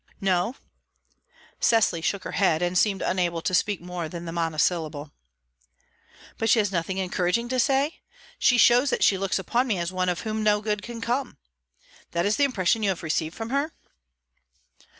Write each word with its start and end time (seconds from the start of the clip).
"No." 0.19 0.55
Cecily 1.59 2.01
shook 2.01 2.23
her 2.23 2.31
head, 2.31 2.63
and 2.63 2.75
seemed 2.75 3.03
unable 3.03 3.39
to 3.43 3.53
speak 3.53 3.79
more 3.79 4.09
than 4.09 4.25
the 4.25 4.31
monosyllable. 4.31 5.11
"But 6.39 6.49
she 6.49 6.57
has 6.57 6.71
nothing 6.71 6.97
encouraging 6.97 7.47
to 7.49 7.59
say? 7.59 7.99
She 8.39 8.57
shows 8.57 8.89
that 8.89 9.03
she 9.03 9.19
looks 9.19 9.37
upon 9.37 9.67
me 9.67 9.77
as 9.77 9.91
one 9.91 10.09
of 10.09 10.21
whom 10.21 10.41
no 10.41 10.59
good 10.59 10.81
can 10.81 11.01
come? 11.01 11.37
That 12.13 12.25
is 12.25 12.35
the 12.35 12.45
impression 12.45 12.81
you 12.81 12.89
have 12.89 13.03
received 13.03 13.35
from 13.35 13.51
her?" 13.51 13.73